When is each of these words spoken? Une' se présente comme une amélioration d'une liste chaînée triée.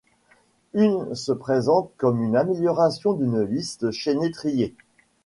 Une' 0.73 1.13
se 1.13 1.31
présente 1.31 1.91
comme 1.97 2.23
une 2.23 2.35
amélioration 2.35 3.13
d'une 3.13 3.43
liste 3.43 3.91
chaînée 3.91 4.31
triée. 4.31 4.73